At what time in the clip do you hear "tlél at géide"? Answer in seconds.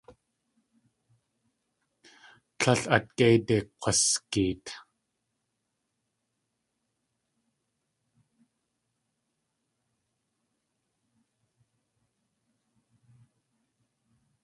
2.59-3.57